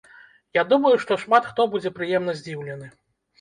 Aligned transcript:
Я 0.57 0.61
думаю, 0.71 0.93
што 1.03 1.17
шмат 1.23 1.49
хто 1.51 1.67
будзе 1.75 1.93
прыемна 1.99 2.37
здзіўлены. 2.41 2.91